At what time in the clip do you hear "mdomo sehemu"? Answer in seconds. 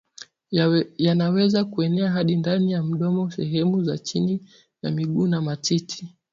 2.83-3.83